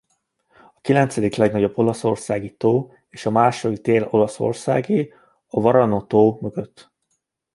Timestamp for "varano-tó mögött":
5.59-6.91